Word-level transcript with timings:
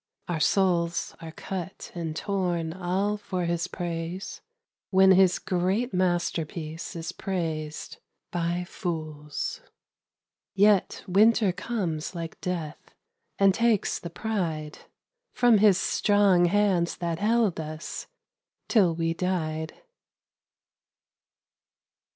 Our 0.27 0.39
souls 0.39 1.15
are 1.21 1.31
cut 1.31 1.91
and 1.93 2.15
torn 2.15 2.73
all 2.73 3.17
for 3.17 3.45
his 3.45 3.67
praise 3.67 4.41
When 4.89 5.11
his 5.11 5.37
great 5.37 5.93
masterpiece 5.93 6.95
is 6.95 7.11
praised 7.11 7.97
by 8.31 8.63
fools; 8.67 9.61
Yet 10.55 11.03
winter 11.07 11.51
comes 11.51 12.15
like 12.15 12.41
death, 12.41 12.95
and 13.37 13.53
takes 13.53 13.99
the 13.99 14.09
pride 14.09 14.79
From 15.33 15.59
his 15.59 15.77
strong 15.77 16.45
hands 16.45 16.97
that 16.97 17.19
held 17.19 17.59
us 17.59 18.07
till 18.67 18.95
we 18.95 19.13
died. 19.13 19.81